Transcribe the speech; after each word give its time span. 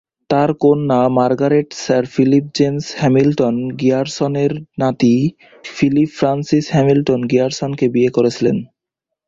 তার 0.29 0.49
কন্যা 0.61 0.99
Margaret 1.17 1.69
sir 1.83 2.03
Philip 2.13 2.45
James 2.57 2.85
হ্যামিল্টন-গিয়ারসনের 2.99 4.51
নাতি 4.79 5.15
ফিলিপ 5.75 6.09
ফ্রান্সিস 6.19 6.65
হ্যামিল্টন-গ্রিয়ারসনকে 6.73 7.85
বিয়ে 7.93 8.11
করেছিলেন। 8.11 8.57